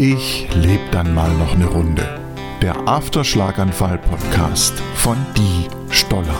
[0.00, 2.20] Ich lebe dann mal noch eine Runde.
[2.62, 6.38] Der Afterschlaganfall-Podcast von Die Stoller.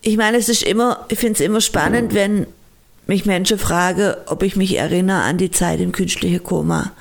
[0.02, 2.46] Ich meine, es ist immer, ich finde es immer spannend, wenn
[3.06, 6.92] mich Menschen fragen, ob ich mich erinnere an die Zeit im künstlichen Koma.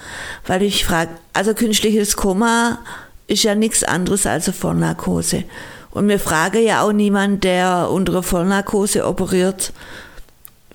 [0.45, 2.79] Weil ich frage, also künstliches Koma
[3.27, 5.43] ist ja nichts anderes als eine Vollnarkose.
[5.91, 9.71] Und mir frage ja auch niemand, der unter Vollnarkose operiert,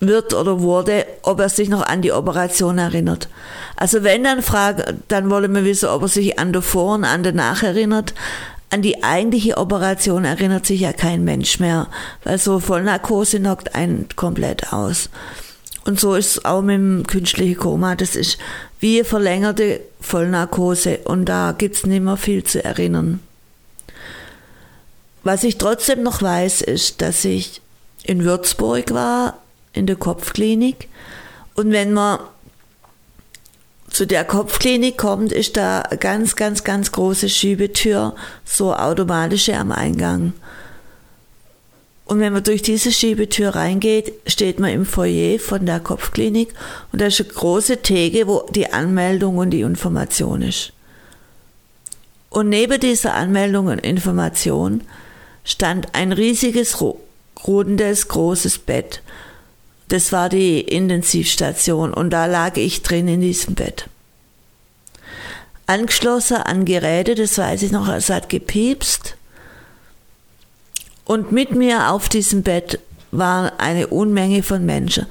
[0.00, 3.28] wird oder wurde, ob er sich noch an die Operation erinnert.
[3.76, 7.22] Also wenn dann fragen, dann wollen wir wissen, ob er sich an davor und an
[7.22, 8.14] danach erinnert.
[8.70, 11.88] An die eigentliche Operation erinnert sich ja kein Mensch mehr,
[12.24, 15.10] weil so Vollnarkose knockt einen komplett aus.
[15.84, 17.96] Und so ist es auch mit dem künstlichen Koma.
[17.96, 18.38] Das ist
[18.78, 23.20] wie verlängerte Vollnarkose und da gibt's nicht mehr viel zu erinnern.
[25.22, 27.60] Was ich trotzdem noch weiß, ist, dass ich
[28.04, 29.38] in Würzburg war
[29.72, 30.88] in der Kopfklinik.
[31.54, 32.20] Und wenn man
[33.90, 38.14] zu der Kopfklinik kommt, ist da eine ganz, ganz, ganz große Schiebetür,
[38.44, 40.32] so automatische am Eingang.
[42.04, 46.52] Und wenn man durch diese Schiebetür reingeht, steht man im Foyer von der Kopfklinik
[46.90, 50.72] und da ist eine große Theke, wo die Anmeldung und die Information ist.
[52.28, 54.82] Und neben dieser Anmeldung und Information
[55.44, 56.82] stand ein riesiges,
[57.46, 59.02] rundes, großes Bett
[59.90, 63.88] das war die Intensivstation und da lag ich drin in diesem Bett.
[65.66, 69.16] Angeschlossen an Geräte, das weiß ich noch, es hat gepiepst.
[71.04, 72.78] Und mit mir auf diesem Bett
[73.10, 75.06] war eine Unmenge von Menschen.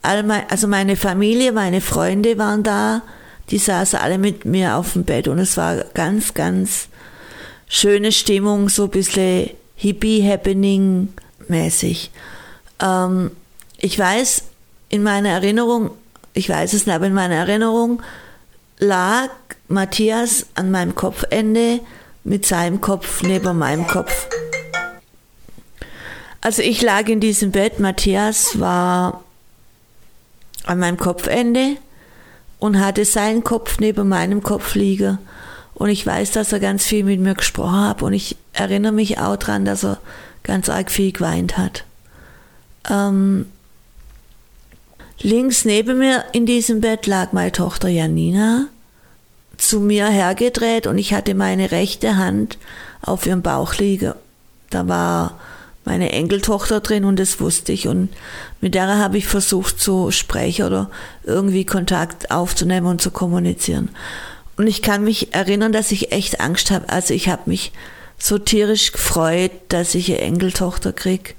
[0.00, 3.02] also meine Familie, meine Freunde waren da,
[3.50, 6.88] die saßen alle mit mir auf dem Bett und es war ganz, ganz
[7.68, 12.08] schöne Stimmung, so ein bisschen Hippie-Happening-mäßig.
[12.80, 13.32] Ähm,
[13.82, 14.44] ich weiß,
[14.88, 15.90] in meiner Erinnerung,
[16.32, 18.02] ich weiß es nicht, aber in meiner Erinnerung
[18.78, 19.28] lag
[19.68, 21.80] Matthias an meinem Kopfende
[22.24, 24.28] mit seinem Kopf neben meinem Kopf.
[26.40, 29.24] Also ich lag in diesem Bett, Matthias war
[30.64, 31.76] an meinem Kopfende
[32.60, 35.18] und hatte seinen Kopf neben meinem Kopf liegen.
[35.74, 39.18] Und ich weiß, dass er ganz viel mit mir gesprochen hat und ich erinnere mich
[39.18, 39.98] auch daran, dass er
[40.44, 41.84] ganz arg viel geweint hat.
[42.88, 43.46] Ähm,
[45.22, 48.66] Links neben mir in diesem Bett lag meine Tochter Janina,
[49.56, 52.58] zu mir hergedreht und ich hatte meine rechte Hand
[53.02, 54.14] auf ihrem Bauch liegen.
[54.70, 55.38] Da war
[55.84, 58.08] meine Enkeltochter drin und das wusste ich und
[58.60, 60.90] mit der habe ich versucht zu sprechen oder
[61.22, 63.90] irgendwie Kontakt aufzunehmen und zu kommunizieren.
[64.56, 66.88] Und ich kann mich erinnern, dass ich echt Angst habe.
[66.88, 67.72] Also ich habe mich
[68.18, 71.36] so tierisch gefreut, dass ich eine Enkeltochter krieg.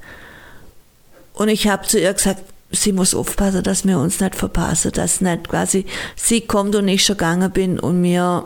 [1.33, 5.21] Und ich habe zu ihr gesagt, sie muss aufpassen, dass wir uns nicht verpassen, dass
[5.21, 5.85] nicht quasi
[6.15, 8.45] sie kommt und ich schon gegangen bin und wir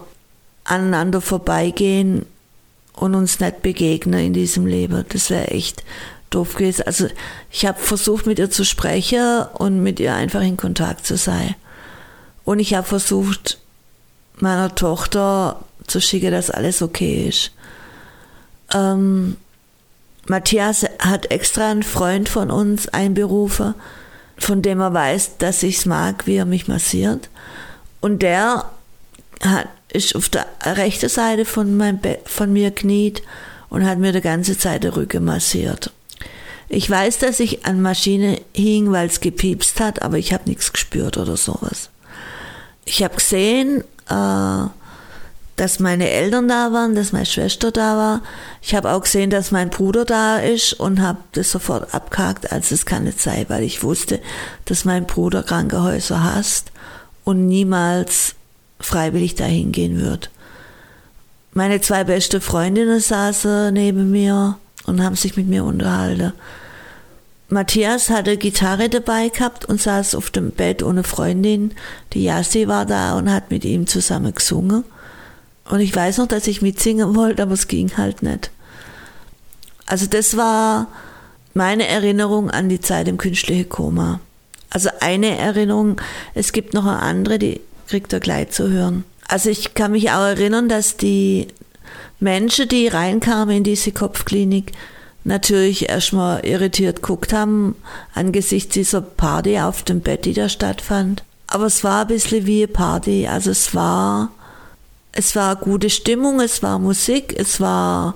[0.66, 2.26] aneinander vorbeigehen
[2.94, 5.06] und uns nicht begegnen in diesem Leben.
[5.10, 5.84] Das wäre echt
[6.30, 6.84] doof gewesen.
[6.86, 7.08] Also
[7.52, 11.56] ich habe versucht, mit ihr zu sprechen und mit ihr einfach in Kontakt zu sein.
[12.44, 13.60] Und ich habe versucht,
[14.36, 17.52] meiner Tochter zu schicken, dass alles okay ist.
[18.74, 19.38] Ähm,
[20.28, 23.74] Matthias hat extra einen Freund von uns einberufen,
[24.38, 27.30] von dem er weiß, dass ich es mag, wie er mich massiert.
[28.02, 28.66] Und der
[29.42, 33.24] hat, ist auf der rechten Seite von, mein von mir kniet
[33.70, 35.92] und hat mir die ganze Zeit den Rücken massiert.
[36.70, 40.74] Ich weiß, dass ich an Maschine hing, weil es gepiepst hat, aber ich habe nichts
[40.74, 41.90] gespürt oder sowas.
[42.86, 44.66] Ich habe gesehen, äh,
[45.58, 48.22] dass meine Eltern da waren, dass meine Schwester da war.
[48.62, 52.72] Ich habe auch gesehen, dass mein Bruder da ist und habe das sofort abgehakt, als
[52.72, 54.22] es keine Zeit, weil ich wusste,
[54.66, 56.72] dass mein Bruder Krankenhäuser hasst
[57.24, 58.36] und niemals
[58.80, 60.30] freiwillig dahin gehen wird.
[61.54, 66.34] Meine zwei beste Freundinnen saßen neben mir und haben sich mit mir unterhalten.
[67.50, 71.72] Matthias hatte Gitarre dabei gehabt und saß auf dem Bett ohne Freundin.
[72.14, 74.84] Die Yassi war da und hat mit ihm zusammen gesungen.
[75.70, 78.52] Und ich weiß noch, dass ich mitsingen wollte, aber es ging halt nicht.
[79.86, 80.88] Also das war
[81.54, 84.20] meine Erinnerung an die Zeit im künstlichen Koma.
[84.70, 86.00] Also eine Erinnerung,
[86.34, 89.06] es gibt noch eine andere, die kriegt ihr gleich zu hören.
[89.28, 91.48] Also ich kann mich auch erinnern, dass die
[92.20, 94.72] Menschen, die reinkamen in diese Kopfklinik,
[95.24, 97.76] natürlich erstmal irritiert guckt haben
[98.14, 101.24] angesichts dieser Party auf dem Bett, die da stattfand.
[101.48, 103.28] Aber es war ein bisschen wie eine Party.
[103.28, 104.32] Also es war
[105.18, 108.14] es war gute Stimmung, es war Musik, es war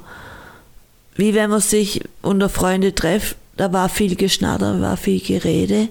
[1.15, 5.89] wie wenn man sich unter Freunde trifft, da war viel Geschnatter, war viel Gerede.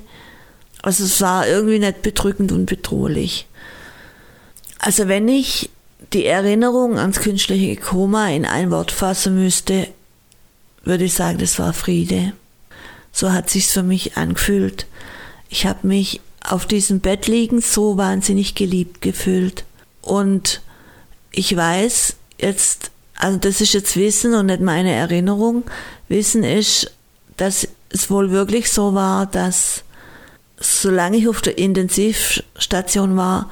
[0.83, 3.47] Also es war irgendwie nicht bedrückend und bedrohlich.
[4.79, 5.71] Also wenn ich
[6.13, 9.89] die Erinnerung ans künstliche Koma in ein Wort fassen müsste,
[10.85, 12.33] würde ich sagen, das war Friede.
[13.13, 14.87] So hat sich's für mich angefühlt.
[15.49, 19.65] Ich habe mich auf diesem Bett liegend so wahnsinnig geliebt gefühlt
[20.03, 20.63] und
[21.33, 25.65] ich weiß jetzt, also das ist jetzt Wissen und nicht meine Erinnerung.
[26.09, 26.93] Wissen ist,
[27.37, 29.83] dass es wohl wirklich so war, dass
[30.59, 33.51] solange ich auf der Intensivstation war,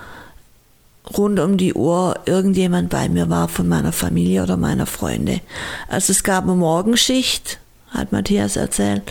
[1.17, 5.41] rund um die Uhr irgendjemand bei mir war von meiner Familie oder meiner Freunde.
[5.89, 7.59] Also es gab eine Morgenschicht,
[7.91, 9.03] hat Matthias erzählt,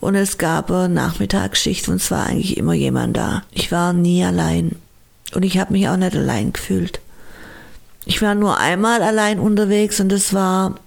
[0.00, 3.42] und es gab eine Nachmittagsschicht und es war eigentlich immer jemand da.
[3.52, 4.76] Ich war nie allein
[5.32, 7.00] und ich habe mich auch nicht allein gefühlt.
[8.06, 10.78] Ich war nur einmal allein unterwegs und das war,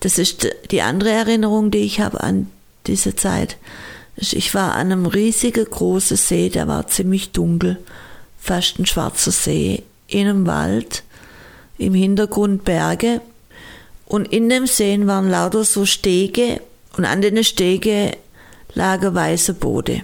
[0.00, 2.50] das ist die andere Erinnerung, die ich habe an
[2.86, 3.56] diese Zeit.
[4.16, 7.78] Ich war an einem riesigen großen See, der war ziemlich dunkel,
[8.38, 11.02] fast ein schwarzer See, in einem Wald,
[11.78, 13.20] im Hintergrund Berge
[14.06, 16.60] und in dem See waren lauter so Stege
[16.96, 18.12] und an den Stege
[18.74, 20.02] lagen weiße Boote.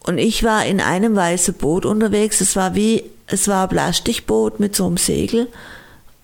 [0.00, 4.58] Und ich war in einem weißen Boot unterwegs, es war wie es war ein Plastikboot
[4.58, 5.48] mit so einem Segel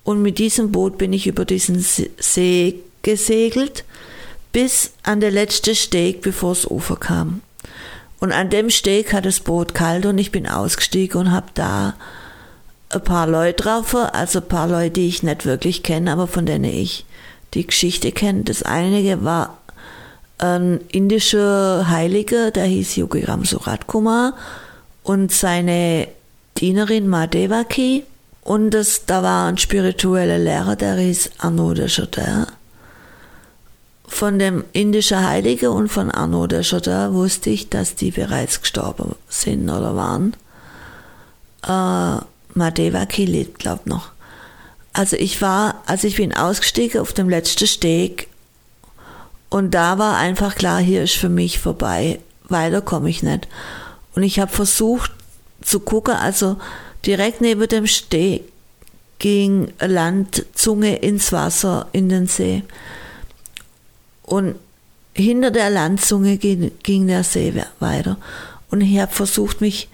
[0.02, 3.84] und mit diesem Boot bin ich über diesen See gesegelt
[4.52, 7.42] bis an der letzte Steg, bevor es Ufer kam.
[8.20, 11.94] Und an dem Steg hat das Boot kalt und ich bin ausgestiegen und habe da
[12.90, 16.46] ein paar Leute drauf, also ein paar Leute, die ich nicht wirklich kenne, aber von
[16.46, 17.04] denen ich
[17.52, 18.44] die Geschichte kenne.
[18.44, 19.58] Das eine war
[20.38, 24.34] ein indischer Heiliger, der hieß Yogi Surat Kumar
[25.02, 26.08] und seine
[26.56, 28.04] Dienerin Madevaki
[28.42, 32.46] und das, da war ein spiritueller Lehrer, der hieß de Chardin.
[34.06, 36.12] Von dem indischen Heiligen und von
[36.48, 40.36] de Chardin wusste ich, dass die bereits gestorben sind oder waren.
[41.66, 42.22] Äh,
[42.54, 44.10] Madevaki lebt, glaub noch.
[44.92, 48.28] Also ich war, also ich bin ausgestiegen auf dem letzten Steg
[49.50, 53.48] und da war einfach klar, hier ist für mich vorbei, weiter komme ich nicht.
[54.14, 55.10] Und ich habe versucht,
[55.64, 56.14] zu gucken.
[56.14, 56.56] Also
[57.04, 58.44] direkt neben dem Steg
[59.18, 62.62] ging Landzunge ins Wasser, in den See.
[64.22, 64.56] Und
[65.14, 68.16] hinter der Landzunge ging, ging der See weiter.
[68.70, 69.88] Und ich habe versucht, mich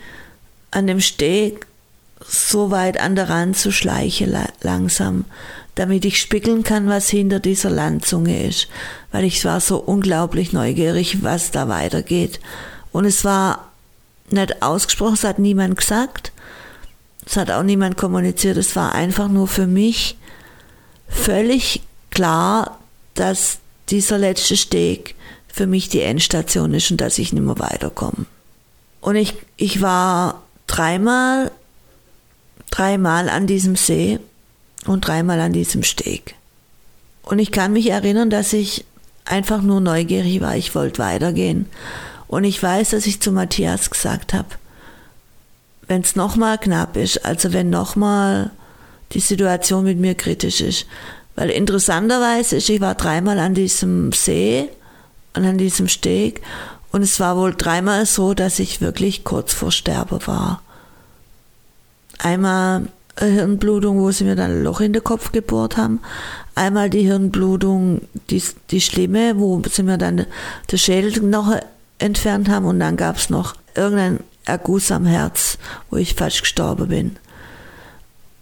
[0.70, 1.66] an dem Steg
[2.26, 5.24] so weit an der Rand zu schleichen, langsam,
[5.74, 8.68] damit ich spiegeln kann, was hinter dieser Landzunge ist.
[9.10, 12.40] Weil ich war so unglaublich neugierig, was da weitergeht.
[12.92, 13.69] Und es war
[14.32, 16.32] nicht ausgesprochen, es hat niemand gesagt,
[17.26, 20.16] es hat auch niemand kommuniziert, es war einfach nur für mich
[21.08, 22.78] völlig klar,
[23.14, 23.58] dass
[23.88, 25.14] dieser letzte Steg
[25.48, 28.26] für mich die Endstation ist und dass ich nicht mehr weiterkomme.
[29.00, 31.50] Und ich, ich war dreimal,
[32.70, 34.18] dreimal an diesem See
[34.86, 36.34] und dreimal an diesem Steg.
[37.22, 38.84] Und ich kann mich erinnern, dass ich
[39.24, 41.66] einfach nur neugierig war, ich wollte weitergehen.
[42.30, 44.46] Und ich weiß, dass ich zu Matthias gesagt habe,
[45.88, 48.52] wenn es nochmal knapp ist, also wenn nochmal
[49.10, 50.86] die Situation mit mir kritisch ist.
[51.34, 54.68] Weil interessanterweise ist, ich war dreimal an diesem See
[55.34, 56.40] und an diesem Steg
[56.92, 60.62] und es war wohl dreimal so, dass ich wirklich kurz vor Sterbe war.
[62.18, 62.86] Einmal
[63.18, 65.98] Hirnblutung, wo sie mir dann ein Loch in den Kopf gebohrt haben.
[66.54, 70.26] Einmal die Hirnblutung, die, die schlimme, wo sie mir dann
[70.70, 71.56] den Schädel noch
[72.00, 75.58] entfernt haben und dann gab es noch irgendein Erguss am Herz,
[75.90, 77.16] wo ich fast gestorben bin.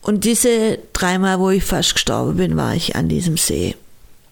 [0.00, 3.76] Und diese dreimal, wo ich fast gestorben bin, war ich an diesem See.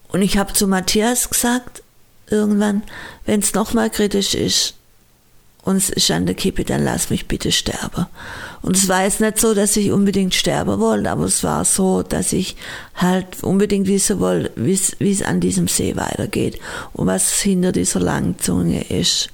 [0.09, 1.83] Und ich habe zu Matthias gesagt,
[2.29, 2.83] irgendwann,
[3.25, 4.76] wenn es nochmal kritisch ist
[5.67, 8.05] und es ist an der Kippe, dann lass mich bitte sterben.
[8.61, 12.03] Und es war jetzt nicht so, dass ich unbedingt sterben wollte, aber es war so,
[12.03, 12.55] dass ich
[12.95, 16.57] halt unbedingt wissen wollte, wie es an diesem See weitergeht
[16.93, 19.27] und was hinter dieser langen Zunge ist.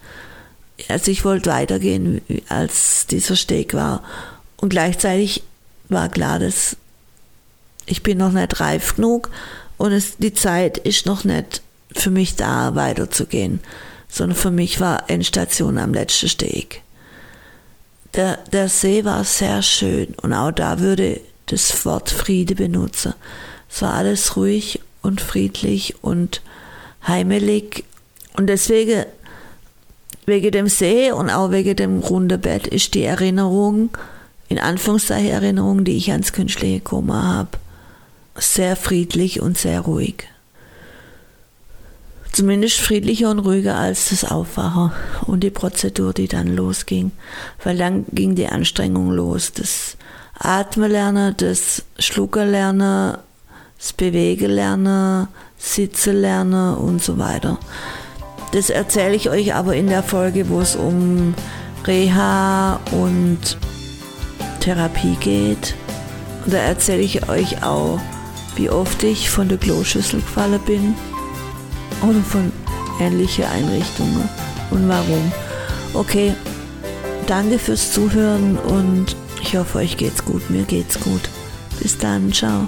[0.88, 4.02] Also ich wollte weitergehen, als dieser Steg war.
[4.58, 5.44] Und gleichzeitig
[5.88, 6.78] war klar, dass
[7.86, 9.30] ich bin noch nicht reif genug
[9.78, 11.62] und es, die Zeit ist noch nicht
[11.92, 13.60] für mich da, weiterzugehen,
[14.14, 16.84] sondern für mich war Endstation am letzten Steg.
[18.14, 23.16] Der, der See war sehr schön und auch da würde das Wort Friede benutzen.
[23.68, 26.44] Es war alles ruhig und friedlich und
[27.08, 27.86] heimelig
[28.38, 29.06] und deswegen
[30.28, 33.98] wegen dem See und auch wegen dem runden Bett ist die Erinnerung,
[34.48, 37.58] in Anführungszeichen Erinnerung, die ich ans künstliche Koma habe,
[38.36, 40.28] sehr friedlich und sehr ruhig.
[42.34, 44.92] Zumindest friedlicher und ruhiger als das Aufwachen
[45.28, 47.12] und die Prozedur, die dann losging.
[47.64, 49.52] Weil dann ging die Anstrengung los.
[49.54, 49.98] Das
[50.40, 57.60] Atmen das Schlucken das Bewegen Sitzen und so weiter.
[58.52, 61.36] Das erzähle ich euch aber in der Folge, wo es um
[61.86, 63.58] Reha und
[64.60, 65.76] Therapie geht.
[66.46, 68.00] Und da erzähle ich euch auch,
[68.56, 70.96] wie oft ich von der Kloschüssel gefallen bin
[72.04, 72.52] oder von
[73.00, 74.30] ähnlichen Einrichtungen
[74.72, 75.32] und warum.
[75.94, 76.34] Okay,
[77.28, 80.50] danke fürs Zuhören und ich hoffe, euch geht's gut.
[80.50, 81.22] Mir geht's gut.
[81.80, 82.68] Bis dann, ciao.